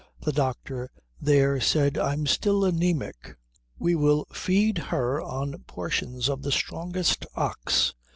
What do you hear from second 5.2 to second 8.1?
on portions of the strongest ox."